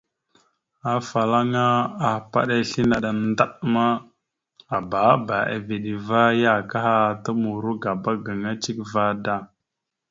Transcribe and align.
Afalaŋa 0.93 1.65
ahpaɗá 2.07 2.55
islé 2.63 2.83
naɗ 2.89 3.03
a 3.09 3.11
ndaɗ 3.29 3.53
ma, 3.73 3.85
aababa 4.75 5.37
a 5.53 5.55
veɗ 5.67 5.85
ava 5.95 6.19
ya 6.41 6.51
akaha 6.59 6.95
ta 7.23 7.29
muro 7.41 7.71
agaba 7.77 8.11
gaŋa 8.25 8.51
cek 8.63 8.77
vaɗ 8.91 9.09
da. 9.25 9.35